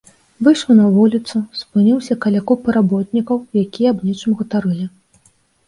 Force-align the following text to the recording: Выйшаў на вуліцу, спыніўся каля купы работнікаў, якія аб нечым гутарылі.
Выйшаў 0.45 0.71
на 0.79 0.87
вуліцу, 0.95 1.41
спыніўся 1.59 2.17
каля 2.25 2.41
купы 2.53 2.77
работнікаў, 2.79 3.37
якія 3.65 3.87
аб 3.95 4.03
нечым 4.09 4.31
гутарылі. 4.43 4.91